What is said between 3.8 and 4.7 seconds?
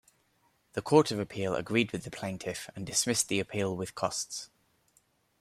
costs.